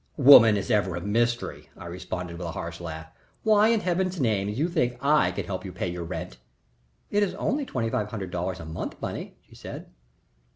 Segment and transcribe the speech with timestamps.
[0.17, 3.11] "Woman is ever a mystery," I responded, with a harsh laugh.
[3.43, 6.37] "Why in Heaven's name you think I can help you to pay your rent"
[7.11, 9.91] "It is only twenty five hundred dollars a month, Bunny," she said.